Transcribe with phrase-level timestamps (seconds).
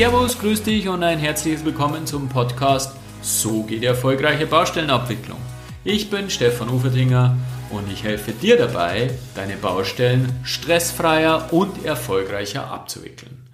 [0.00, 5.36] Servus, grüß dich und ein herzliches Willkommen zum Podcast So geht erfolgreiche Baustellenabwicklung.
[5.84, 7.36] Ich bin Stefan Ufertinger
[7.68, 13.46] und ich helfe dir dabei, deine Baustellen stressfreier und erfolgreicher abzuwickeln.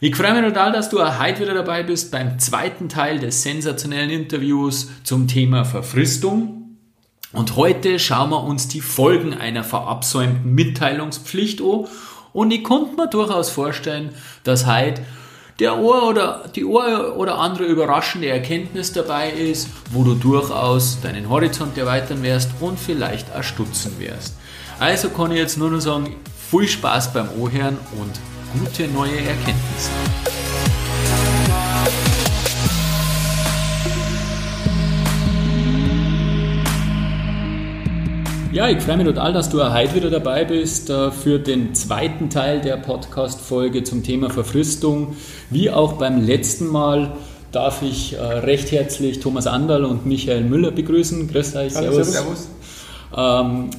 [0.00, 4.08] Ich freue mich total, dass du heute wieder dabei bist beim zweiten Teil des sensationellen
[4.08, 6.78] Interviews zum Thema Verfristung.
[7.34, 11.84] Und heute schauen wir uns die Folgen einer verabsäumten Mitteilungspflicht an.
[12.32, 15.02] Und ich konnte mir durchaus vorstellen, dass heute
[15.60, 21.28] der Ohr oder die Ohr oder andere überraschende Erkenntnis dabei ist, wo du durchaus deinen
[21.28, 24.34] Horizont erweitern wirst und vielleicht auch stutzen wirst.
[24.78, 26.16] Also kann ich jetzt nur noch sagen,
[26.50, 28.18] viel Spaß beim Ohren und
[28.58, 29.90] gute neue Erkenntnisse.
[38.52, 42.30] Ja, ich freue mich total, dass du heute wieder dabei bist äh, für den zweiten
[42.30, 45.14] Teil der Podcast-Folge zum Thema Verfristung.
[45.50, 47.12] Wie auch beim letzten Mal
[47.52, 51.28] darf ich äh, recht herzlich Thomas Anderl und Michael Müller begrüßen.
[51.28, 52.10] Grüß euch, servus.
[52.10, 52.48] servus.
[53.16, 53.70] Ähm,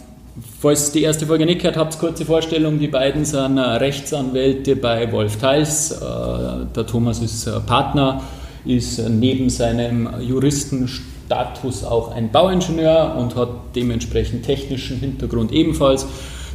[0.62, 2.80] falls ihr die erste Folge nicht gehört habt, kurze Vorstellung.
[2.80, 6.00] Die beiden sind äh, Rechtsanwälte bei Wolf Theils.
[6.00, 8.22] Der Thomas ist Partner,
[8.64, 10.88] ist neben seinem Juristen
[11.32, 16.06] Status auch ein Bauingenieur und hat dementsprechend technischen Hintergrund ebenfalls.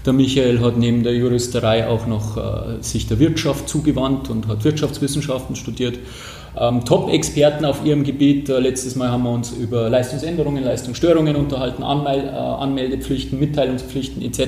[0.05, 4.65] Der Michael hat neben der Juristerei auch noch äh, sich der Wirtschaft zugewandt und hat
[4.65, 5.99] Wirtschaftswissenschaften studiert.
[6.59, 8.51] Ähm, Top-Experten auf ihrem Gebiet.
[8.51, 14.41] Äh, letztes Mal haben wir uns über Leistungsänderungen, Leistungsstörungen unterhalten, Anmel äh, Anmeldepflichten, Mitteilungspflichten etc.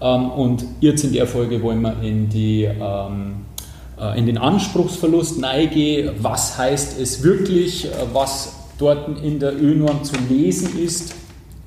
[0.00, 3.44] Ähm, und jetzt in der Folge wollen wir in die ähm,
[4.00, 6.14] äh, in den Anspruchsverlust neige.
[6.20, 7.84] Was heißt es wirklich?
[7.84, 11.14] Äh, was dort in der ÖNORM zu lesen ist,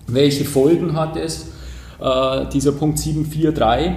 [0.08, 1.52] welche Folgen hat es,
[2.02, 3.92] äh, dieser Punkt 743.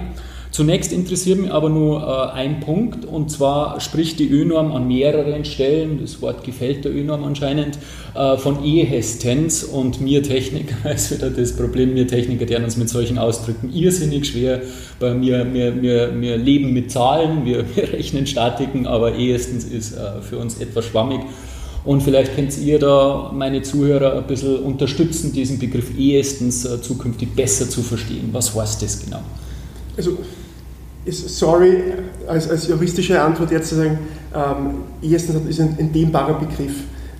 [0.51, 5.45] Zunächst interessiert mich aber nur äh, ein Punkt und zwar spricht die ÖNORM an mehreren
[5.45, 7.79] Stellen, das Wort gefällt der ÖNORM anscheinend,
[8.13, 12.87] äh, von Ehestens und mir Techniker, ist wieder das Problem, mir Techniker, die uns mit
[12.87, 14.61] solchen Ausdrücken irrsinnig schwer,
[14.99, 19.97] bei mir, wir, wir, wir leben mit Zahlen, wir, wir rechnen Statiken, aber ehestens ist
[20.21, 21.21] für uns etwas schwammig.
[21.85, 27.35] Und vielleicht könnt ihr da meine Zuhörer ein bisschen unterstützen, diesen Begriff ehestens äh, zukünftig
[27.35, 28.29] besser zu verstehen.
[28.31, 29.19] Was heißt das genau?
[29.97, 30.17] Also,
[31.05, 31.83] sorry,
[32.27, 33.99] als, als juristische Antwort jetzt zu sagen,
[34.33, 36.73] ähm, ehestens ist ein entdehnbarer Begriff.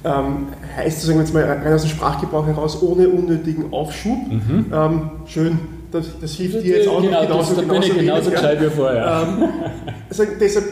[0.06, 4.18] Ähm, heißt sozusagen jetzt mal rein aus dem Sprachgebrauch heraus, ohne unnötigen Aufschub.
[4.30, 4.66] Mhm.
[4.74, 5.60] Ähm, schön,
[5.94, 9.28] das, das hilft dir jetzt auch genau, noch genauso, das, genauso, genauso gescheit wie vorher.
[9.28, 9.50] Ähm,
[10.10, 10.66] also deshalb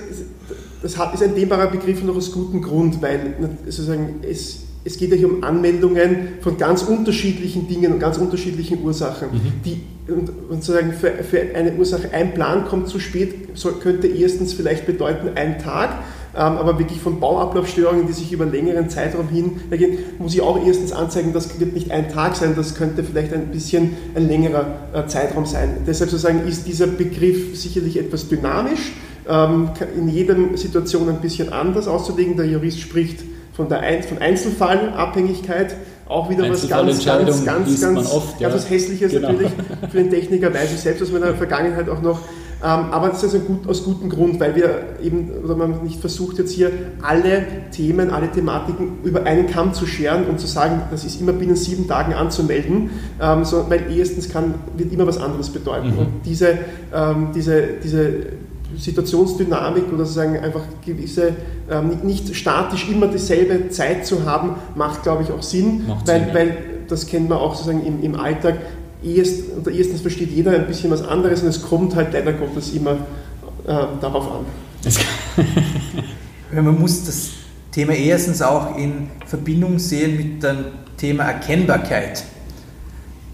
[0.82, 5.18] das ist ein dehnbarer Begriff noch aus gutem Grund, weil sozusagen es, es geht ja
[5.18, 9.30] hier um Anmeldungen von ganz unterschiedlichen Dingen und ganz unterschiedlichen Ursachen.
[9.32, 9.52] Mhm.
[9.64, 9.82] Die,
[10.12, 14.54] und, und sozusagen für, für, eine Ursache, ein Plan kommt zu spät, soll, könnte erstens
[14.54, 15.92] vielleicht bedeuten ein Tag,
[16.34, 20.42] ähm, aber wirklich von Bauablaufstörungen, die sich über einen längeren Zeitraum hin ergehen, muss ich
[20.42, 24.28] auch erstens anzeigen, das wird nicht ein Tag sein, das könnte vielleicht ein bisschen ein
[24.28, 25.78] längerer äh, Zeitraum sein.
[25.86, 28.94] Deshalb sozusagen ist dieser Begriff sicherlich etwas dynamisch
[29.28, 32.38] in jeder Situation ein bisschen anders auszulegen.
[32.38, 33.20] Der Jurist spricht
[33.54, 35.76] von der Ein von Einzelfallabhängigkeit,
[36.08, 38.54] auch wieder was ganz, ganz, ganz, ganz, oft, ganz ja.
[38.54, 39.30] was Hässliches genau.
[39.30, 39.52] natürlich
[39.90, 42.20] für den Techniker, weiß ich selbst aus meiner Vergangenheit auch noch.
[42.64, 46.00] Ähm, aber das ist also gut, aus gutem Grund, weil wir eben, oder man nicht
[46.00, 46.72] versucht jetzt hier
[47.02, 51.34] alle Themen, alle Thematiken über einen Kamm zu scheren und zu sagen, das ist immer
[51.34, 55.92] binnen sieben Tagen anzumelden, ähm, weil erstens kann, wird immer was anderes bedeuten.
[55.94, 55.98] Mhm.
[55.98, 56.60] Und diese,
[56.94, 58.28] ähm, diese, diese
[58.78, 61.34] Situationsdynamik oder sozusagen einfach gewisse,
[61.70, 66.20] ähm, nicht statisch immer dieselbe Zeit zu haben, macht, glaube ich, auch Sinn, macht weil,
[66.20, 66.34] Sinn ja.
[66.34, 68.60] weil das kennt man auch sozusagen im, im Alltag.
[69.04, 72.72] Erst, oder erstens versteht jeder ein bisschen was anderes und es kommt halt leider Gottes
[72.74, 74.46] immer äh, darauf an.
[76.64, 77.30] man muss das
[77.72, 80.66] Thema erstens auch in Verbindung sehen mit dem
[80.98, 82.24] Thema Erkennbarkeit.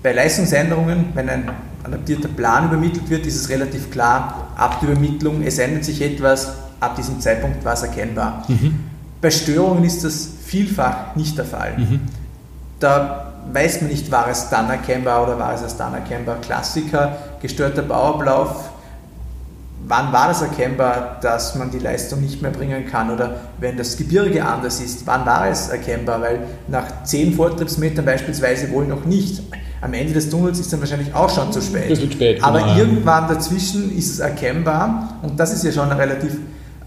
[0.03, 1.49] Bei Leistungsänderungen, wenn ein
[1.87, 6.53] adaptierter Plan übermittelt wird, ist es relativ klar, ab der Übermittlung, es ändert sich etwas,
[6.79, 8.43] ab diesem Zeitpunkt war es erkennbar.
[8.47, 8.79] Mhm.
[9.21, 11.77] Bei Störungen ist das vielfach nicht der Fall.
[11.77, 12.01] Mhm.
[12.79, 16.37] Da weiß man nicht, war es dann erkennbar oder war es erst dann erkennbar.
[16.41, 18.69] Klassiker, gestörter Bauablauf,
[19.87, 23.97] wann war das erkennbar, dass man die Leistung nicht mehr bringen kann oder wenn das
[23.97, 29.41] Gebirge anders ist, wann war es erkennbar, weil nach 10 Vortriebsmetern beispielsweise wohl noch nicht
[29.81, 31.89] am Ende des Tunnels ist dann wahrscheinlich auch schon zu spät.
[31.89, 32.43] Wird spät.
[32.43, 32.77] Aber genau.
[32.77, 36.37] irgendwann dazwischen ist es erkennbar und das ist ja schon ein relativ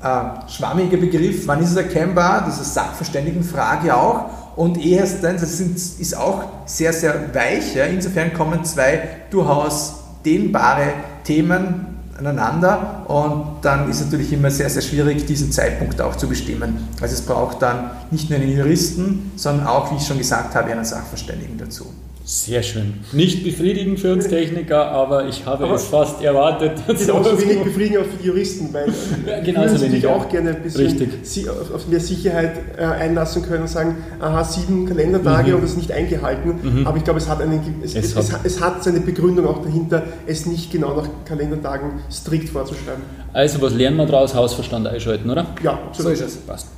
[0.02, 1.46] äh, schwammiger Begriff.
[1.46, 2.42] Wann ist es erkennbar?
[2.46, 4.56] Das ist eine Sachverständigenfrage auch.
[4.56, 7.74] Und erstens, das sind, ist auch sehr, sehr weich.
[7.74, 7.84] Ja.
[7.84, 9.94] Insofern kommen zwei durchaus
[10.24, 10.92] dehnbare
[11.24, 11.86] Themen
[12.18, 16.88] aneinander und dann ist natürlich immer sehr, sehr schwierig, diesen Zeitpunkt auch zu bestimmen.
[17.00, 20.70] Also es braucht dann nicht nur einen Juristen, sondern auch, wie ich schon gesagt habe,
[20.70, 21.86] einen Sachverständigen dazu.
[22.30, 22.94] Sehr schön.
[23.10, 26.74] Nicht befriedigend für uns Techniker, aber ich habe aber es fast erwartet.
[26.86, 28.86] Genauso wenig befriedigend auch für die Juristen, weil
[29.26, 31.48] ja, genauso die sich auch gerne ein bisschen Richtig.
[31.74, 35.56] auf mehr Sicherheit äh, einlassen können und sagen, aha, sieben Kalendertage mhm.
[35.56, 36.54] und das nicht eingehalten.
[36.62, 36.86] Mhm.
[36.86, 39.64] Aber ich glaube, es hat, einen, es, es, es, hat, es hat seine Begründung auch
[39.64, 43.02] dahinter, es nicht genau nach Kalendertagen strikt vorzuschreiben.
[43.32, 44.36] Also was lernen wir daraus?
[44.36, 45.48] Hausverstand einschalten, oder?
[45.64, 46.16] Ja, absolut.
[46.16, 46.36] so ist es.
[46.36, 46.68] Passt.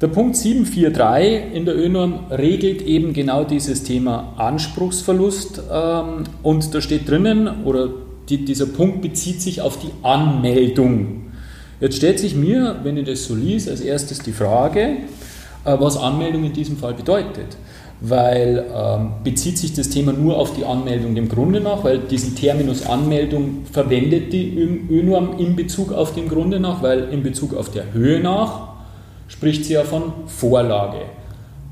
[0.00, 6.80] Der Punkt 743 in der ÖNORM regelt eben genau dieses Thema Anspruchsverlust ähm, und da
[6.80, 7.88] steht drinnen, oder
[8.28, 11.32] die, dieser Punkt bezieht sich auf die Anmeldung.
[11.80, 14.98] Jetzt stellt sich mir, wenn ich das so liest, als erstes die Frage,
[15.64, 17.56] äh, was Anmeldung in diesem Fall bedeutet.
[18.00, 22.36] Weil ähm, bezieht sich das Thema nur auf die Anmeldung dem Grunde nach, weil diesen
[22.36, 24.56] Terminus Anmeldung verwendet die
[24.88, 28.77] ÖNORM in Bezug auf den Grunde nach, weil in Bezug auf der Höhe nach
[29.28, 30.98] spricht sie ja von Vorlage.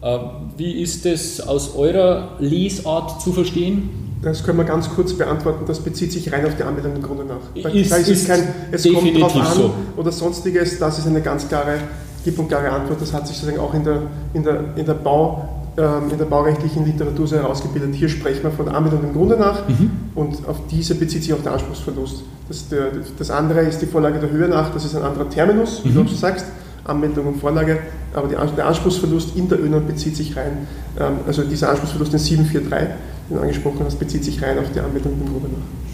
[0.02, 0.18] Äh,
[0.56, 3.88] wie ist das aus eurer Lesart zu verstehen?
[4.22, 5.64] Das können wir ganz kurz beantworten.
[5.66, 7.54] Das bezieht sich rein auf die Anmeldung im Grunde nach.
[7.54, 9.74] Ist, da ist, ist kein, es kommt drauf an so.
[9.96, 10.78] oder sonstiges.
[10.78, 11.78] Das ist eine ganz klare,
[12.22, 13.00] klipp und klare Antwort.
[13.00, 14.02] Das hat sich sozusagen auch in der,
[14.32, 15.48] in der, in der Bau
[15.78, 17.94] ähm, in der baurechtlichen Literatur so herausgebildet.
[17.94, 19.90] Hier sprechen wir von Anmeldung im Grunde nach mhm.
[20.14, 22.22] und auf diese bezieht sich auch der Anspruchsverlust.
[22.48, 22.86] Das, der,
[23.18, 25.94] das andere ist die Vorlage der Höhe nach, das ist ein anderer Terminus, wie mhm.
[25.94, 26.46] du auch so sagst.
[26.86, 27.78] Anmeldung und Vorlage,
[28.14, 30.66] aber der Anspruchsverlust in der ÖNOM bezieht sich rein,
[30.98, 32.96] ähm, also dieser Anspruchsverlust in 743,
[33.28, 35.86] den du angesprochen hast, bezieht sich rein auf die Anmeldung im Grunde nach.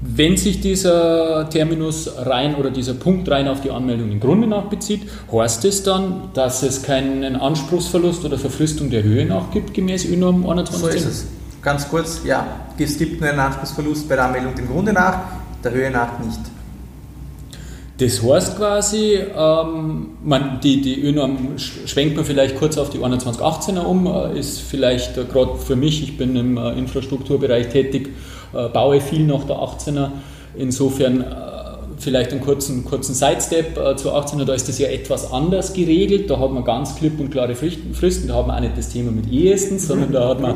[0.00, 4.64] Wenn sich dieser Terminus rein oder dieser Punkt rein auf die Anmeldung im Grunde nach
[4.64, 10.04] bezieht, heißt es dann, dass es keinen Anspruchsverlust oder Verfristung der Höhe nach gibt, gemäß
[10.04, 10.80] ÖNOM 21?
[10.80, 11.26] So ist es.
[11.62, 12.46] Ganz kurz, ja,
[12.78, 15.18] es gibt nur einen Anspruchsverlust bei der Anmeldung im Grunde nach,
[15.64, 16.40] der Höhe nach nicht.
[17.98, 23.80] Das heißt quasi, ähm, man, die, die ÖNORM schwenkt man vielleicht kurz auf die 2118er
[23.80, 28.10] um, äh, ist vielleicht äh, gerade für mich, ich bin im äh, Infrastrukturbereich tätig,
[28.54, 30.10] äh, baue viel nach der 18er,
[30.56, 31.24] insofern äh,
[31.98, 36.30] vielleicht einen kurzen, kurzen Sidestep äh, zur 18er, da ist das ja etwas anders geregelt,
[36.30, 39.10] da hat man ganz klipp und klare Fristen, da hat man auch nicht das Thema
[39.10, 40.54] mit ehestens, sondern da hat man,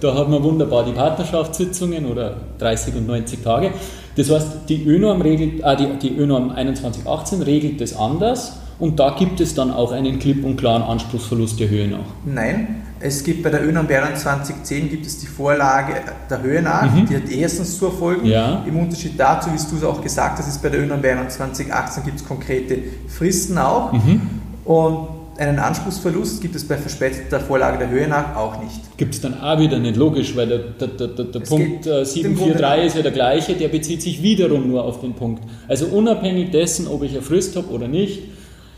[0.00, 3.70] da hat man wunderbar die Partnerschaftssitzungen oder 30 und 90 Tage.
[4.16, 9.14] Das heißt, die ÖNORM, regelt, äh, die, die ÖNORM 2118 regelt das anders und da
[9.18, 12.04] gibt es dann auch einen klipp und klaren Anspruchsverlust der Höhe nach.
[12.24, 15.94] Nein, es gibt bei der ÖNORM 2110 gibt es die Vorlage
[16.28, 17.06] der Höhe nach, mhm.
[17.06, 18.26] die hat erstens zu erfolgen.
[18.26, 18.64] Ja.
[18.66, 22.20] Im Unterschied dazu, wie du es auch gesagt hast, ist bei der ÖNORM 2118 gibt
[22.20, 22.78] es konkrete
[23.08, 23.92] Fristen auch.
[23.92, 24.20] Mhm.
[24.64, 25.08] Und
[25.38, 28.96] einen Anspruchsverlust gibt es bei verspäteter Vorlage der Höhe nach auch nicht.
[28.96, 32.86] Gibt es dann auch wieder nicht logisch, weil der, der, der, der Punkt 743 äh,
[32.86, 35.42] ist ja der gleiche, der bezieht sich wiederum nur auf den Punkt.
[35.68, 38.20] Also unabhängig dessen, ob ich eine Frist habe oder nicht,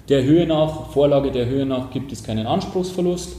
[0.08, 3.36] der Höhe nach, Vorlage der Höhe nach gibt es keinen Anspruchsverlust.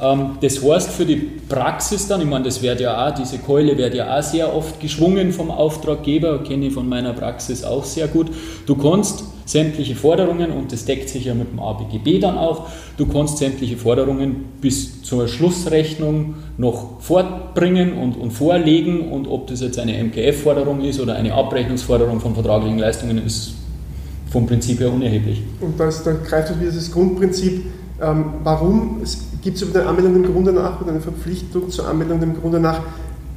[0.00, 1.16] Ähm, das heißt für die
[1.48, 4.80] Praxis dann, ich meine, das wird ja auch, diese Keule wird ja auch sehr oft
[4.80, 8.30] geschwungen vom Auftraggeber, kenne ich von meiner Praxis auch sehr gut.
[8.66, 13.06] Du kannst sämtliche Forderungen, und das deckt sich ja mit dem ABGB dann auch, du
[13.06, 19.78] kannst sämtliche Forderungen bis zur Schlussrechnung noch fortbringen und, und vorlegen und ob das jetzt
[19.78, 23.54] eine MKF-Forderung ist oder eine Abrechnungsforderung von vertraglichen Leistungen, ist
[24.30, 25.42] vom Prinzip her unerheblich.
[25.60, 27.64] Und das, da greift wieder das Grundprinzip,
[28.02, 29.00] ähm, warum
[29.42, 32.58] gibt es über eine Anmeldung dem Grunde nach oder eine Verpflichtung zur Anmeldung dem Grunde
[32.58, 32.80] nach?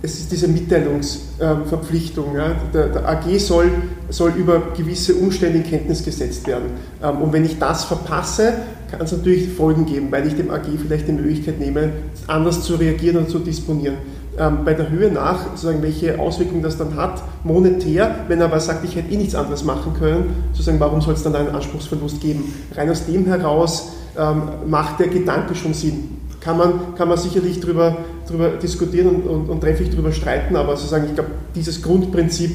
[0.01, 2.35] Es ist diese Mitteilungsverpflichtung.
[2.35, 2.55] Ja?
[2.73, 3.71] Der, der, AG soll,
[4.09, 6.65] soll über gewisse Umstände in Kenntnis gesetzt werden.
[7.01, 8.53] Ähm, und wenn ich das verpasse,
[8.89, 11.91] kann es natürlich Folgen geben, weil ich dem AG vielleicht die Möglichkeit nehme,
[12.27, 13.95] anders zu reagieren und zu disponieren.
[14.37, 18.59] Ähm, bei der Höhe nach, sozusagen, welche Auswirkungen das dann hat, monetär, wenn er aber
[18.59, 22.19] sagt, ich hätte eh nichts anderes machen können, sozusagen, warum soll es dann einen Anspruchsverlust
[22.19, 22.53] geben?
[22.75, 26.17] Rein aus dem heraus ähm, macht der Gedanke schon Sinn.
[26.39, 30.75] Kann man, kann man sicherlich darüber drüber diskutieren und, und, und trefflich darüber streiten, aber
[30.75, 32.51] sozusagen, ich glaube, dieses Grundprinzip,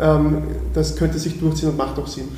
[0.00, 0.42] ähm,
[0.72, 2.28] das könnte sich durchziehen und macht auch Sinn.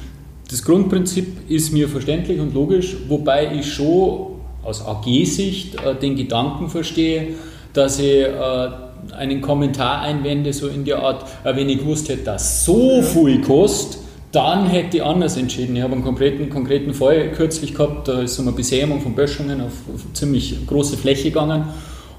[0.50, 6.68] Das Grundprinzip ist mir verständlich und logisch, wobei ich schon aus AG-Sicht äh, den Gedanken
[6.68, 7.28] verstehe,
[7.72, 8.68] dass ich äh,
[9.16, 13.40] einen Kommentar einwende, so in der Art, äh, wenn ich gewusst hätte, dass so viel
[13.40, 14.00] kostet,
[14.32, 15.76] dann hätte ich anders entschieden.
[15.76, 19.60] Ich habe einen konkreten, konkreten Fall kürzlich gehabt, da ist um eine Besämung von Böschungen
[19.60, 21.66] auf, auf ziemlich große Fläche gegangen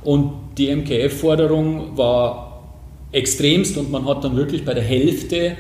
[0.04, 2.62] und die MKF-Forderung war
[3.12, 5.58] extremst und man hat dann wirklich bei der Hälfte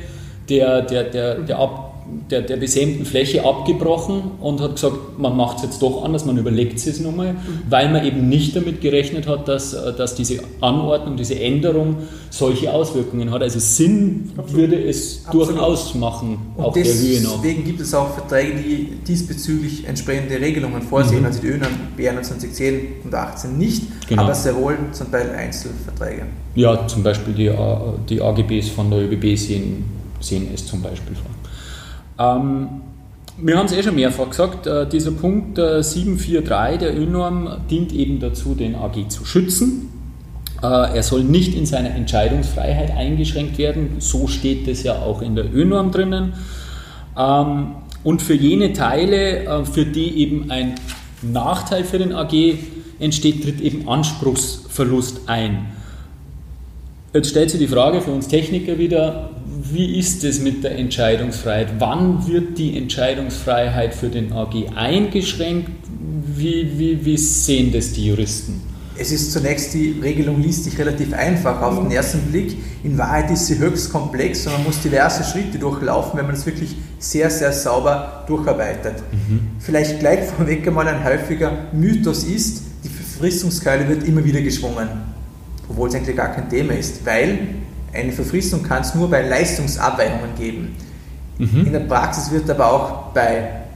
[0.50, 1.87] der, der, der, der, Ab,
[2.30, 6.38] der, der besämten Fläche abgebrochen und hat gesagt, man macht es jetzt doch anders, man
[6.38, 7.38] überlegt es nochmal, mhm.
[7.70, 11.98] weil man eben nicht damit gerechnet hat, dass, dass diese Anordnung, diese Änderung
[12.30, 13.42] solche Auswirkungen hat.
[13.42, 14.62] Also Sinn Absolut.
[14.62, 15.50] würde es Absolut.
[15.50, 17.42] durchaus machen, und auch der Höhe noch.
[17.42, 21.26] Deswegen gibt es auch Verträge, die diesbezüglich entsprechende Regelungen vorsehen, mhm.
[21.26, 24.24] also die ÖNAM BR 2010 und 18 nicht, genau.
[24.24, 26.24] aber sehr wohl zum Teil Einzelverträge.
[26.56, 27.52] Ja, zum Beispiel die,
[28.10, 29.86] die AGBs von der ÖBB sehen,
[30.20, 31.37] sehen es zum Beispiel vor.
[32.19, 32.81] Ähm,
[33.39, 37.93] wir haben es eh schon mehrfach gesagt, äh, dieser Punkt äh, 743 der ÖNorm dient
[37.93, 39.89] eben dazu, den AG zu schützen.
[40.63, 45.36] Äh, er soll nicht in seiner Entscheidungsfreiheit eingeschränkt werden, so steht es ja auch in
[45.36, 46.33] der ÖNorm drinnen.
[47.15, 50.75] Ähm, und für jene Teile, äh, für die eben ein
[51.21, 52.57] Nachteil für den AG
[53.00, 55.67] entsteht, tritt eben Anspruchsverlust ein.
[57.13, 59.29] Jetzt stellt sich die Frage für uns Techniker wieder,
[59.71, 61.74] wie ist es mit der Entscheidungsfreiheit?
[61.79, 65.71] Wann wird die Entscheidungsfreiheit für den AG eingeschränkt?
[66.36, 68.62] Wie, wie, wie sehen das die Juristen?
[69.00, 72.57] Es ist zunächst, die Regelung liest sich relativ einfach auf den ersten Blick.
[72.83, 76.45] In Wahrheit ist sie höchst komplex und man muss diverse Schritte durchlaufen, wenn man es
[76.45, 78.95] wirklich sehr, sehr sauber durcharbeitet.
[79.12, 79.39] Mhm.
[79.59, 84.88] Vielleicht gleich vorweg einmal ein häufiger Mythos ist, die Verfristungskeule wird immer wieder geschwungen,
[85.69, 87.38] obwohl es eigentlich gar kein Thema ist, weil
[87.98, 90.75] eine Verfristung kann es nur bei Leistungsabweichungen geben.
[91.38, 91.66] Mhm.
[91.66, 93.66] In der Praxis wird aber auch bei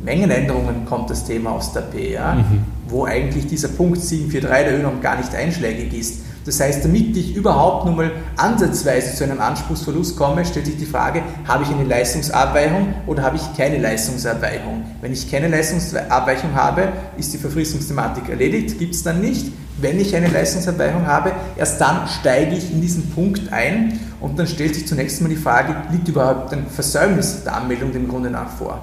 [0.00, 2.64] Mengenänderungen kommt das Thema aus der PA, mhm.
[2.86, 6.20] wo eigentlich dieser Punkt 743 der ÖNOM gar nicht einschlägig ist.
[6.48, 10.86] Das heißt, damit ich überhaupt nur mal ansatzweise zu einem Anspruchsverlust komme, stellt sich die
[10.86, 14.82] Frage, habe ich eine Leistungsabweichung oder habe ich keine Leistungsabweichung?
[15.02, 16.88] Wenn ich keine Leistungsabweichung habe,
[17.18, 19.52] ist die Verfristungsthematik erledigt, gibt es dann nicht.
[19.80, 24.46] Wenn ich eine Leistungsabweichung habe, erst dann steige ich in diesen Punkt ein und dann
[24.46, 28.48] stellt sich zunächst mal die Frage, liegt überhaupt ein Versäumnis der Anmeldung dem Grunde nach
[28.48, 28.80] vor?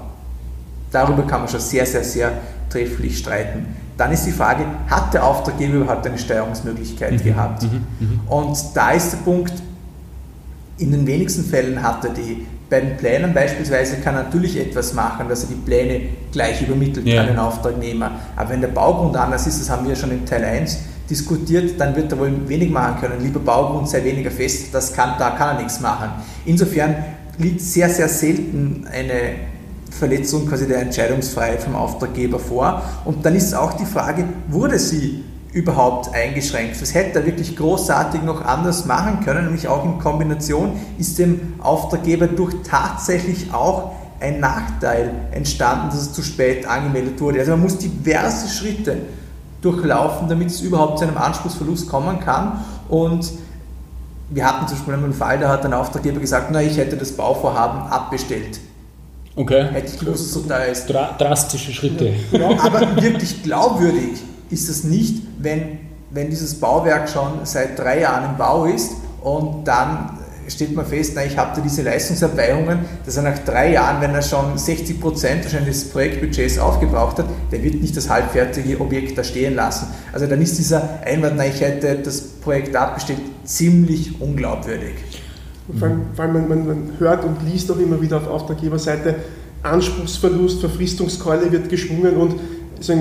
[0.95, 2.31] Darüber kann man schon sehr, sehr, sehr
[2.69, 3.65] trefflich streiten.
[3.97, 7.23] Dann ist die Frage, hat der Auftraggeber überhaupt eine Steuerungsmöglichkeit mhm.
[7.23, 7.63] gehabt?
[7.63, 7.81] Mhm.
[7.99, 8.19] Mhm.
[8.27, 9.51] Und da ist der Punkt,
[10.77, 12.47] in den wenigsten Fällen hat er die.
[12.69, 17.05] Bei den Plänen beispielsweise kann er natürlich etwas machen, dass er die Pläne gleich übermittelt
[17.05, 17.21] ja.
[17.21, 18.11] an den Auftragnehmer.
[18.37, 21.93] Aber wenn der Baugrund anders ist, das haben wir schon in Teil 1 diskutiert, dann
[21.95, 23.21] wird er wohl wenig machen können.
[23.21, 26.09] Lieber Baugrund sei weniger fest, das kann, da kann er nichts machen.
[26.45, 26.95] Insofern
[27.37, 29.54] liegt sehr, sehr selten eine
[29.97, 32.81] Verletzung quasi der Entscheidungsfreiheit vom Auftraggeber vor.
[33.05, 35.23] Und dann ist auch die Frage, wurde sie
[35.53, 36.81] überhaupt eingeschränkt?
[36.81, 39.45] Was hätte er wirklich großartig noch anders machen können?
[39.45, 46.13] Nämlich auch in Kombination ist dem Auftraggeber durch tatsächlich auch ein Nachteil entstanden, dass es
[46.13, 47.39] zu spät angemeldet wurde.
[47.39, 48.97] Also man muss diverse Schritte
[49.61, 52.59] durchlaufen, damit es überhaupt zu einem Anspruchsverlust kommen kann.
[52.89, 53.31] Und
[54.29, 57.13] wir hatten zum Beispiel einen Fall, da hat ein Auftraggeber gesagt, na, ich hätte das
[57.13, 58.59] Bauvorhaben abbestellt.
[59.35, 59.67] Okay.
[59.71, 60.87] Hätte ich gewusst, so da ist.
[60.87, 62.13] Dra drastische Schritte.
[62.31, 65.79] Ja, aber wirklich glaubwürdig ist es nicht, wenn,
[66.11, 71.13] wenn dieses Bauwerk schon seit drei Jahren im Bau ist und dann stellt man fest,
[71.15, 75.01] na, ich habe da diese Leistungsabweichungen, dass er nach drei Jahren, wenn er schon 60
[75.01, 79.87] Prozent wahrscheinlich des Projektbudgets aufgebraucht hat, der wird nicht das halbfertige Objekt da stehen lassen.
[80.13, 84.93] Also dann ist dieser Einwand, na, ich hätte das Projekt abgestellt, ziemlich unglaubwürdig.
[85.73, 89.15] Vor allem, vor man, man, hört und liest auch immer wieder auf Auftraggeberseite,
[89.63, 92.35] Anspruchsverlust, Verfristungskeule wird geschwungen und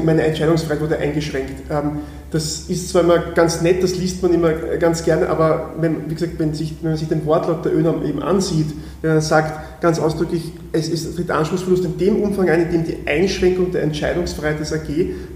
[0.05, 1.71] meine Entscheidungsfreiheit wurde eingeschränkt.
[1.71, 1.99] Ähm,
[2.31, 6.15] das ist zwar immer ganz nett, das liest man immer ganz gerne, aber wenn, wie
[6.15, 8.67] gesagt, wenn, sich, wenn man sich den Wortlaut der ÖNOM eben ansieht,
[9.03, 12.85] der dann sagt ganz ausdrücklich, es, es tritt Anspruchsverlust in dem Umfang ein, in dem
[12.85, 14.89] die Einschränkung der Entscheidungsfreiheit des AG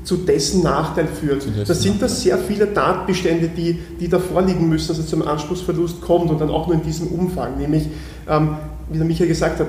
[0.04, 1.46] zu dessen Nachteil führt.
[1.66, 6.00] Da sind das sehr viele Tatbestände, die, die da vorliegen müssen, dass es zum Anspruchsverlust
[6.00, 7.58] kommt und dann auch nur in diesem Umfang.
[7.58, 7.88] Nämlich,
[8.26, 8.56] ähm,
[8.88, 9.66] wie der Michael gesagt hat,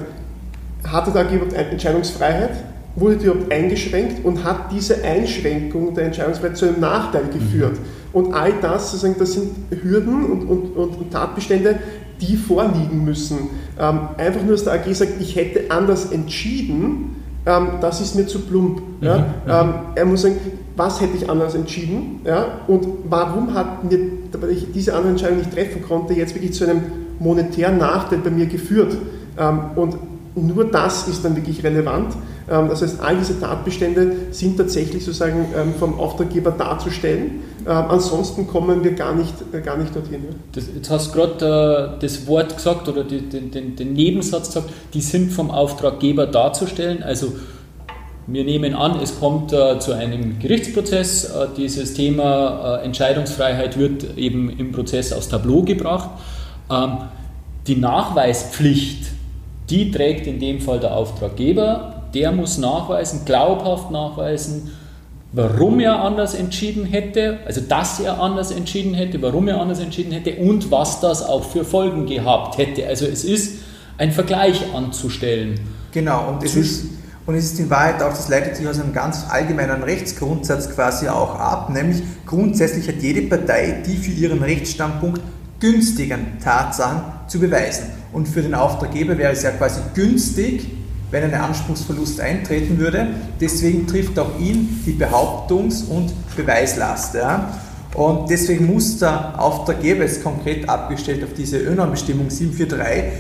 [0.86, 2.52] hatte der AG überhaupt Entscheidungsfreiheit?
[2.96, 7.74] wurde die überhaupt eingeschränkt und hat diese Einschränkung der Entscheidungsfreiheit zu einem Nachteil geführt.
[7.74, 8.00] Mhm.
[8.12, 9.52] Und all das, sozusagen, das sind
[9.84, 11.80] Hürden und, und, und Tatbestände,
[12.22, 13.50] die vorliegen müssen.
[13.80, 18.28] Ähm, einfach nur, dass der AG sagt, ich hätte anders entschieden, ähm, das ist mir
[18.28, 18.82] zu plump.
[19.02, 19.06] Mhm.
[19.06, 19.26] Ja?
[19.48, 20.36] Ähm, er muss sagen,
[20.76, 22.60] was hätte ich anders entschieden ja?
[22.68, 24.00] und warum hat mir,
[24.40, 26.82] weil ich diese andere Entscheidung nicht treffen konnte, jetzt wirklich zu einem
[27.20, 28.96] monetären Nachteil bei mir geführt.
[29.38, 29.98] Ähm, und
[30.36, 32.16] nur das ist dann wirklich relevant.
[32.50, 37.42] Ähm, das heißt, all diese Tatbestände sind tatsächlich sozusagen ähm, vom Auftraggeber darzustellen.
[37.62, 40.24] Ähm, ansonsten kommen wir gar nicht, äh, gar nicht dorthin.
[40.52, 44.70] Das, jetzt hast du gerade äh, das Wort gesagt oder den, den, den Nebensatz gesagt,
[44.94, 47.04] die sind vom Auftraggeber darzustellen.
[47.04, 47.34] Also
[48.28, 51.26] wir nehmen an, es kommt äh, zu einem Gerichtsprozess.
[51.26, 56.10] Äh, dieses Thema äh, Entscheidungsfreiheit wird eben im Prozess aufs Tableau gebracht.
[56.72, 56.98] Ähm,
[57.68, 59.20] die Nachweispflicht
[59.70, 61.99] die trägt in dem Fall der Auftraggeber.
[62.14, 64.72] Der muss nachweisen, glaubhaft nachweisen,
[65.32, 70.12] warum er anders entschieden hätte, also dass er anders entschieden hätte, warum er anders entschieden
[70.12, 72.88] hätte und was das auch für Folgen gehabt hätte.
[72.88, 73.60] Also es ist
[73.98, 75.60] ein Vergleich anzustellen.
[75.92, 76.86] Genau, und es ist,
[77.26, 81.08] und es ist in Wahrheit auch, das leitet sich aus einem ganz allgemeinen Rechtsgrundsatz quasi
[81.08, 85.22] auch ab, nämlich grundsätzlich hat jede Partei die für ihren Rechtsstandpunkt
[85.60, 87.86] günstigen Tatsachen zu beweisen.
[88.14, 90.79] Und für den Auftraggeber wäre es ja quasi günstig,
[91.12, 93.08] wenn ein Anspruchsverlust eintreten würde.
[93.40, 97.16] Deswegen trifft auch ihn die Behauptungs- und Beweislast.
[97.16, 97.54] Ja.
[97.96, 103.20] Und deswegen muss der Auftraggeber, es konkret abgestellt auf diese ÖNORM-Bestimmung 743,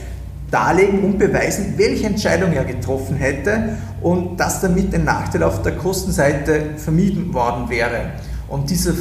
[0.52, 5.74] darlegen und beweisen, welche Entscheidung er getroffen hätte und dass damit ein Nachteil auf der
[5.74, 8.12] Kostenseite vermieden worden wäre.
[8.48, 8.94] Und dieser,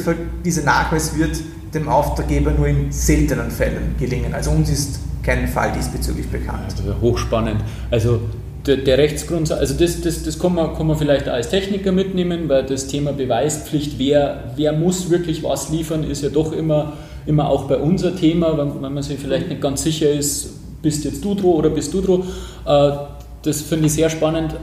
[0.45, 1.39] dieser Nachweis wird
[1.73, 4.33] dem Auftraggeber nur in seltenen Fällen gelingen.
[4.33, 6.75] Also uns ist kein Fall diesbezüglich bekannt.
[6.77, 7.63] Also hochspannend.
[7.91, 8.21] Also
[8.65, 12.49] der, der Rechtsgrundsatz, also das, das, das kann, man, kann man vielleicht als Techniker mitnehmen,
[12.49, 16.93] weil das Thema Beweispflicht, wer, wer muss wirklich was liefern, ist ja doch immer,
[17.25, 21.05] immer auch bei unser Thema, wenn, wenn man sich vielleicht nicht ganz sicher ist, bist
[21.05, 22.23] jetzt du dran oder bist du dran.
[22.65, 22.97] Äh,
[23.43, 24.55] das finde ich sehr spannend.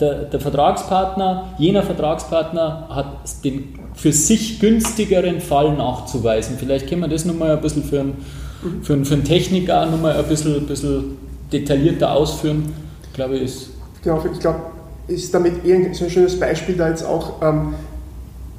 [0.00, 6.56] Der, der, Vertragspartner, jener Vertragspartner hat den für sich günstigeren Fall nachzuweisen.
[6.58, 8.24] Vielleicht können wir das nochmal ein bisschen für einen,
[8.82, 11.16] für einen, für einen Techniker nochmal ein bisschen, ein bisschen
[11.52, 12.72] detaillierter ausführen.
[13.04, 13.70] Ich glaube, ist.
[14.02, 14.60] Genau, ich glaube,
[15.08, 17.42] ist damit eher so ein schönes Beispiel da jetzt auch.
[17.42, 17.74] Ähm,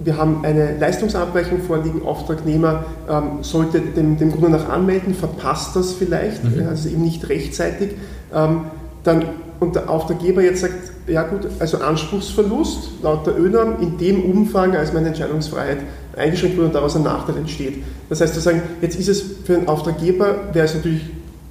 [0.02, 5.92] wir haben eine Leistungsabweichung vorliegen, Auftragnehmer ähm, sollte dem, dem Grunde nach anmelden, verpasst das
[5.92, 6.68] vielleicht, mhm.
[6.70, 7.92] also eben nicht rechtzeitig.
[8.34, 8.62] Ähm,
[9.04, 9.26] dann,
[9.60, 14.74] und der Auftraggeber jetzt sagt, ja gut, also Anspruchsverlust laut der ÖNORM in dem Umfang,
[14.76, 15.80] als meine Entscheidungsfreiheit
[16.16, 17.84] eingeschränkt wurde und daraus ein Nachteil entsteht.
[18.08, 21.02] Das heißt zu sagen, jetzt ist es für den Auftraggeber, wäre es natürlich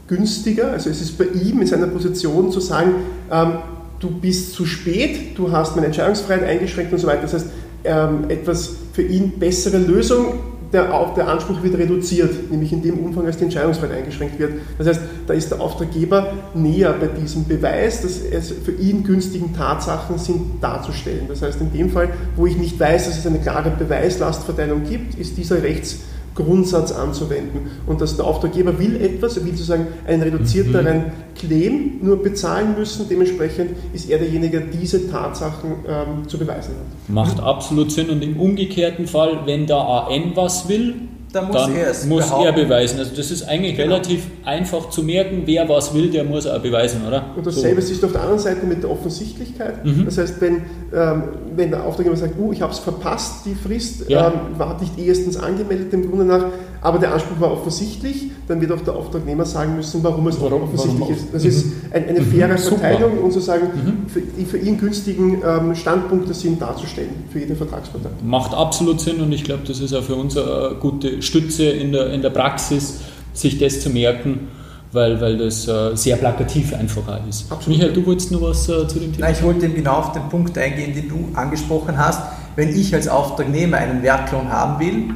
[0.09, 2.95] günstiger, also es ist bei ihm in seiner Position zu sagen,
[3.31, 3.53] ähm,
[4.01, 7.23] du bist zu spät, du hast meine Entscheidungsfreiheit eingeschränkt und so weiter.
[7.23, 7.47] Das heißt,
[7.85, 10.41] ähm, etwas für ihn bessere Lösung,
[10.73, 14.55] der, auch der Anspruch wird reduziert, nämlich in dem Umfang, als die Entscheidungsfreiheit eingeschränkt wird.
[14.77, 19.55] Das heißt, da ist der Auftraggeber näher bei diesem Beweis, dass es für ihn günstigen
[19.55, 21.25] Tatsachen sind darzustellen.
[21.29, 25.15] Das heißt, in dem Fall, wo ich nicht weiß, dass es eine klare Beweislastverteilung gibt,
[25.15, 26.01] ist dieser Rechts
[26.39, 27.71] Grundsatz anzuwenden.
[27.87, 31.13] Und dass der Auftraggeber will etwas, er will sozusagen einen reduzierteren mhm.
[31.35, 33.09] Claim nur bezahlen müssen.
[33.09, 37.15] Dementsprechend ist er derjenige, der diese Tatsachen ähm, zu beweisen hat.
[37.15, 38.11] Macht absolut Sinn.
[38.11, 40.95] Und im umgekehrten Fall, wenn der AN was will,
[41.33, 42.99] dann muss, dann er, muss er, beweisen.
[42.99, 43.95] Also das ist eigentlich genau.
[43.95, 47.27] relativ einfach zu merken, wer was will, der muss auch beweisen, oder?
[47.37, 47.93] Und dasselbe so.
[47.93, 49.85] ist auf der anderen Seite mit der Offensichtlichkeit.
[49.85, 50.07] Mhm.
[50.07, 50.63] Das heißt, wenn,
[50.95, 51.23] ähm,
[51.55, 54.29] wenn der Auftraggeber sagt, uh, ich habe es verpasst, die Frist, ja.
[54.29, 56.45] ähm, war nicht erstens angemeldet, dem Grunde nach,
[56.81, 60.63] aber der Anspruch war offensichtlich, dann wird auch der Auftragnehmer sagen müssen, warum es warum,
[60.63, 61.27] offensichtlich warum ist.
[61.33, 61.49] Das mhm.
[61.49, 62.59] ist ein, eine faire mhm.
[62.59, 64.09] Verteilung und sozusagen mhm.
[64.09, 68.11] für, die für ihn günstigen ähm, Standpunkte sind darzustellen, für jede Vertragspartei.
[68.25, 71.93] Macht absolut Sinn und ich glaube, das ist auch für uns eine gute Stütze in
[71.93, 73.01] der, in der Praxis,
[73.33, 74.49] sich das zu merken
[74.93, 77.51] weil, weil das äh, sehr plakativ einfacher ist.
[77.51, 77.79] Absolut.
[77.79, 79.27] Michael, du wolltest noch was äh, zu dem Thema?
[79.27, 82.23] Nein, ich wollte genau auf den Punkt eingehen, den du angesprochen hast.
[82.57, 85.15] Wenn ich als Auftragnehmer einen Wertlohn haben will,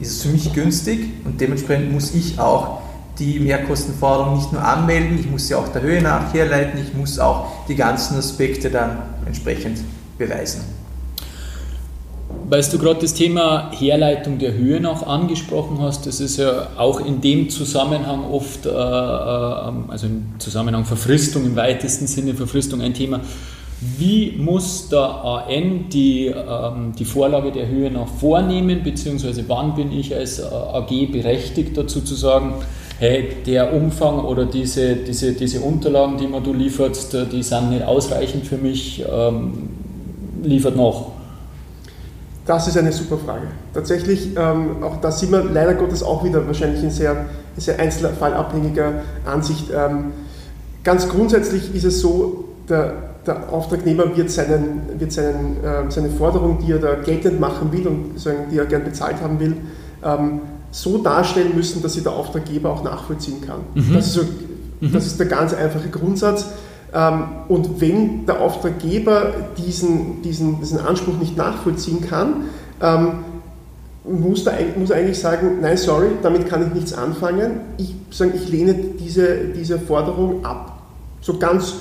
[0.00, 2.80] ist es für mich günstig und dementsprechend muss ich auch
[3.18, 7.18] die Mehrkostenforderung nicht nur anmelden, ich muss sie auch der Höhe nach herleiten, ich muss
[7.18, 9.78] auch die ganzen Aspekte dann entsprechend
[10.18, 10.62] beweisen.
[12.48, 17.04] Weil du gerade das Thema Herleitung der Höhe noch angesprochen hast, das ist ja auch
[17.04, 22.92] in dem Zusammenhang oft, äh, äh, also im Zusammenhang Verfristung im weitesten Sinne, Verfristung ein
[22.92, 23.20] Thema,
[23.98, 29.92] wie muss der AN die, ähm, die Vorlage der Höhe noch vornehmen, beziehungsweise wann bin
[29.92, 32.54] ich als äh, AG berechtigt dazu zu sagen,
[32.98, 37.70] hey, der Umfang oder diese, diese, diese Unterlagen, die man du lieferst, äh, die sind
[37.70, 39.70] nicht ausreichend für mich, ähm,
[40.42, 41.12] liefert noch.
[42.46, 43.46] Das ist eine super Frage.
[43.72, 47.24] Tatsächlich, ähm, auch da sind wir leider Gottes auch wieder wahrscheinlich in sehr,
[47.56, 48.92] sehr einzelfallabhängiger
[49.24, 49.70] Ansicht.
[49.74, 50.12] Ähm,
[50.82, 56.58] ganz grundsätzlich ist es so, der der Auftragnehmer wird, seinen, wird seinen, äh, seine Forderung,
[56.64, 58.14] die er da geltend machen will und
[58.50, 59.56] die er gern bezahlt haben will,
[60.02, 63.60] ähm, so darstellen müssen, dass sie der Auftraggeber auch nachvollziehen kann.
[63.74, 63.94] Mhm.
[63.94, 64.22] Das, ist so,
[64.80, 64.92] mhm.
[64.92, 66.46] das ist der ganz einfache Grundsatz.
[66.94, 72.44] Ähm, und wenn der Auftraggeber diesen, diesen, diesen Anspruch nicht nachvollziehen kann,
[72.80, 73.24] ähm,
[74.04, 77.60] muss, da, muss er eigentlich sagen, nein, sorry, damit kann ich nichts anfangen.
[77.78, 80.82] Ich, sagen, ich lehne diese, diese Forderung ab.
[81.20, 81.74] So ganz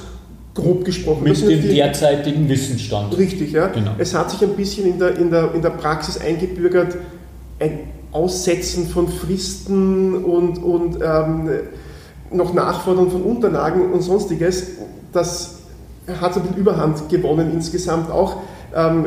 [0.55, 1.23] grob gesprochen.
[1.23, 3.17] Mit dem derzeitigen Wissensstand.
[3.17, 3.67] Richtig, ja.
[3.67, 3.91] Genau.
[3.97, 6.95] Es hat sich ein bisschen in der, in, der, in der Praxis eingebürgert,
[7.59, 7.79] ein
[8.11, 11.49] Aussetzen von Fristen und, und ähm,
[12.31, 14.67] noch Nachfordern von Unterlagen und sonstiges,
[15.13, 15.55] das
[16.07, 18.41] hat ein bisschen Überhand gewonnen insgesamt auch.
[18.75, 19.05] Ähm,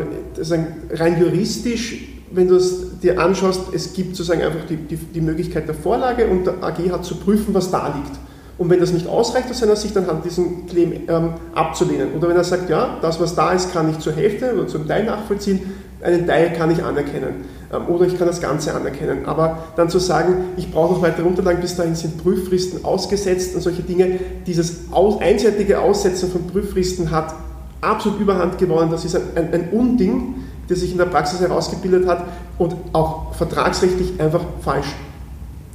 [0.93, 5.69] rein juristisch, wenn du es dir anschaust, es gibt sozusagen einfach die, die, die Möglichkeit
[5.69, 8.19] der Vorlage und der AG hat zu prüfen, was da liegt.
[8.59, 12.15] Und wenn das nicht ausreicht aus seiner Sicht, dann hat diesen Claim ähm, abzulehnen.
[12.15, 14.89] Oder wenn er sagt, ja, das, was da ist, kann ich zur Hälfte oder zum
[14.89, 17.45] Teil nachvollziehen, einen Teil kann ich anerkennen.
[17.73, 19.27] Ähm, oder ich kann das Ganze anerkennen.
[19.27, 23.61] Aber dann zu sagen, ich brauche noch weitere Unterlagen, bis dahin sind Prüffristen ausgesetzt und
[23.61, 27.35] solche Dinge, dieses aus, einseitige Aussetzen von Prüffristen hat
[27.81, 28.91] absolut überhand gewonnen.
[28.91, 30.35] Das ist ein, ein, ein Unding,
[30.69, 32.25] der sich in der Praxis herausgebildet hat
[32.59, 34.89] und auch vertragsrechtlich einfach falsch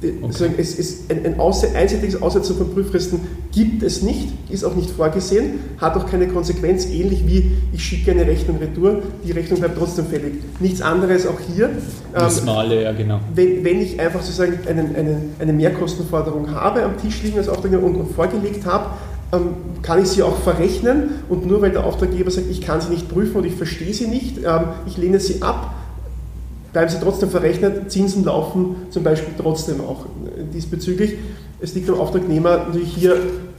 [0.02, 0.50] Okay.
[0.58, 3.20] Es ist ein, ein einseitiges Aussetzen von Prüffristen
[3.52, 8.10] gibt es nicht, ist auch nicht vorgesehen, hat auch keine Konsequenz, ähnlich wie ich schicke
[8.10, 10.34] eine Rechnung retour, die Rechnung bleibt trotzdem fällig.
[10.60, 11.70] Nichts anderes auch hier.
[12.12, 13.20] Das Male, ja genau.
[13.34, 17.84] Wenn, wenn ich einfach sozusagen eine, eine, eine Mehrkostenforderung habe am Tisch liegen als Auftraggeber
[17.84, 18.86] und, und vorgelegt habe,
[19.32, 22.90] ähm, kann ich sie auch verrechnen und nur weil der Auftraggeber sagt, ich kann sie
[22.90, 25.74] nicht prüfen und ich verstehe sie nicht, ähm, ich lehne sie ab,
[26.72, 30.06] bleiben sie trotzdem verrechnet, Zinsen laufen zum Beispiel trotzdem auch
[30.52, 31.14] diesbezüglich.
[31.60, 33.16] Es liegt am Auftragnehmer natürlich hier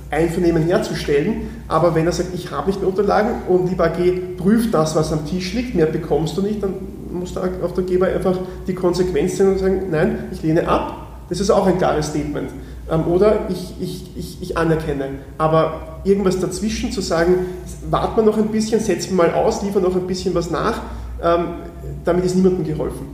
[0.09, 4.73] Einvernehmen herzustellen, aber wenn er sagt, ich habe nicht mehr Unterlagen und die AG prüft
[4.73, 6.73] das, was am Tisch liegt, mehr bekommst du nicht, dann
[7.11, 10.97] muss der Auftraggeber einfach die Konsequenz ziehen und sagen, nein, ich lehne ab.
[11.29, 12.51] Das ist auch ein klares Statement.
[12.91, 15.05] Ähm, oder ich, ich, ich, ich anerkenne.
[15.37, 17.45] Aber irgendwas dazwischen zu sagen,
[17.89, 20.81] warten wir noch ein bisschen, setzen wir mal aus, liefern noch ein bisschen was nach,
[21.23, 23.13] damit ist niemandem geholfen.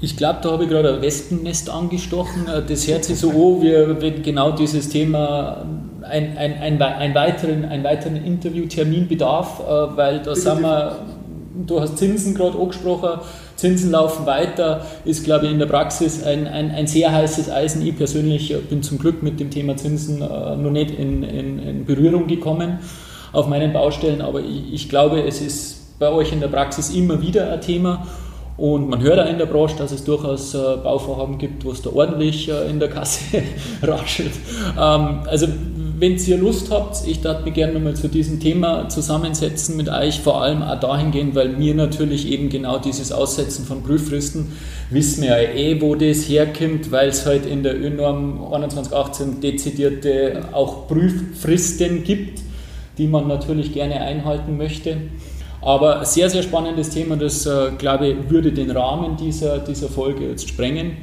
[0.00, 2.46] Ich glaube, da habe ich gerade ein Wespennest angestochen.
[2.46, 5.66] Äh, das hört sich so an, wie wenn genau dieses Thema
[6.02, 10.98] ein, ein, ein, ein weiteren, einen weiteren Interviewtermin bedarf, äh, weil da sind wir,
[11.66, 13.20] du hast Zinsen gerade angesprochen,
[13.56, 17.84] Zinsen laufen weiter, ist, glaube ich, in der Praxis ein, ein, ein sehr heißes Eisen.
[17.84, 21.84] Ich persönlich bin zum Glück mit dem Thema Zinsen äh, noch nicht in, in, in
[21.84, 22.78] Berührung gekommen
[23.32, 27.20] auf meinen Baustellen, aber ich, ich glaube, es ist bei euch in der Praxis immer
[27.20, 28.06] wieder ein Thema.
[28.56, 31.80] Und man hört auch in der Branche, dass es durchaus äh, Bauvorhaben gibt, wo es
[31.80, 33.20] da ordentlich äh, in der Kasse
[33.82, 34.32] raschelt.
[34.76, 35.46] Ähm, also
[36.00, 40.20] wenn ihr Lust habt, ich darf mich gerne nochmal zu diesem Thema zusammensetzen mit euch,
[40.20, 44.52] vor allem auch dahingehend, weil mir natürlich eben genau dieses Aussetzen von Prüffristen,
[44.90, 50.44] wissen wir ja eh, wo das herkommt, weil es halt in der ÖNorm 2118 dezidierte
[50.52, 52.42] auch Prüffristen gibt,
[52.96, 54.96] die man natürlich gerne einhalten möchte.
[55.60, 60.28] Aber sehr, sehr spannendes Thema, das, äh, glaube ich, würde den Rahmen dieser, dieser Folge
[60.28, 60.96] jetzt sprengen.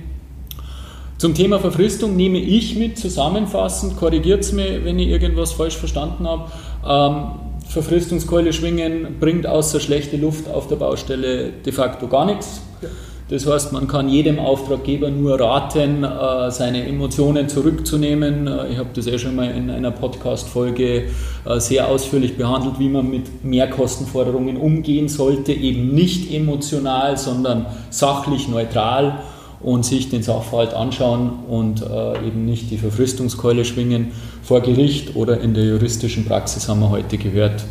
[1.18, 6.28] Zum Thema Verfristung nehme ich mit zusammenfassend, korrigiert es mir, wenn ich irgendwas falsch verstanden
[6.28, 6.52] habe.
[6.86, 12.62] Ähm, Verfristungskeule schwingen bringt außer schlechte Luft auf der Baustelle de facto gar nichts.
[12.82, 12.90] Ja.
[13.28, 18.46] Das heißt, man kann jedem Auftraggeber nur raten, äh, seine Emotionen zurückzunehmen.
[18.46, 21.06] Äh, ich habe das ja schon mal in einer Podcast-Folge
[21.46, 25.54] äh, sehr ausführlich behandelt, wie man mit Mehrkostenforderungen umgehen sollte.
[25.54, 29.24] Eben nicht emotional, sondern sachlich neutral
[29.60, 34.12] und sich den Sachverhalt anschauen und eben nicht die Verfristungskeule schwingen
[34.44, 37.64] vor Gericht oder in der juristischen Praxis haben wir heute gehört,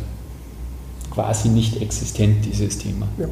[1.11, 3.07] quasi nicht existent dieses Thema.
[3.17, 3.27] Ja.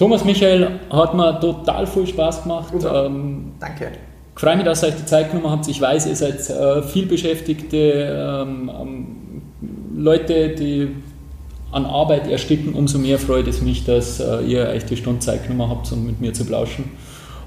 [0.00, 2.72] Thomas Michael hat mir total viel Spaß gemacht.
[2.74, 3.88] Ähm, Danke.
[4.34, 5.68] Ich freue mich, dass ihr euch die Zeit genommen habt.
[5.68, 9.06] Ich weiß, ihr seid äh, viel beschäftigte ähm, ähm,
[9.94, 10.88] Leute, die
[11.70, 12.72] an Arbeit ersticken.
[12.72, 16.06] Umso mehr freut es mich, dass äh, ihr euch die Stunde Zeit genommen habt, um
[16.06, 16.84] mit mir zu plauschen.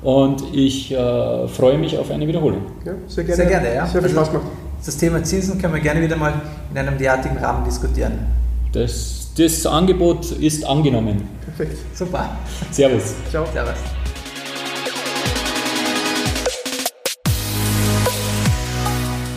[0.04, 2.62] Und ich äh, freue mich auf eine Wiederholung.
[2.86, 3.36] Ja, sehr gerne.
[3.36, 3.88] Sehr gerne, ja.
[3.88, 4.46] Sehr viel Spaß gemacht.
[4.86, 6.34] Das Thema Zinsen können wir gerne wieder mal
[6.70, 8.28] in einem derartigen Rahmen diskutieren.
[8.74, 11.24] Das, das Angebot ist angenommen.
[11.56, 11.98] Perfekt.
[11.98, 12.38] Super.
[12.72, 13.13] Servus.
[13.30, 13.46] Ciao.
[13.54, 13.76] Servus.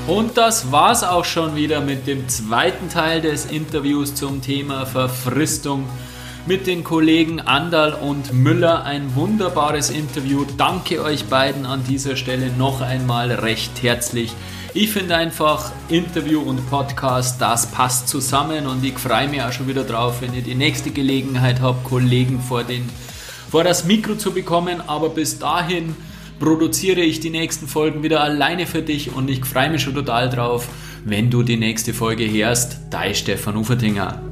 [0.07, 5.85] Und das war's auch schon wieder mit dem zweiten Teil des Interviews zum Thema Verfristung
[6.47, 8.85] mit den Kollegen Andal und Müller.
[8.85, 10.45] Ein wunderbares Interview.
[10.57, 14.33] Danke euch beiden an dieser Stelle noch einmal recht herzlich.
[14.79, 19.69] Ich finde einfach Interview und Podcast, das passt zusammen und ich freue mich auch schon
[19.69, 22.87] wieder drauf, wenn ihr die nächste Gelegenheit habt, Kollegen vor, den,
[23.51, 24.83] vor das Mikro zu bekommen.
[24.87, 25.97] Aber bis dahin
[26.39, 30.29] produziere ich die nächsten Folgen wieder alleine für dich und ich freue mich schon total
[30.29, 30.69] drauf,
[31.07, 32.77] wenn du die nächste Folge hörst.
[32.91, 34.26] Dein Stefan Ufertinger.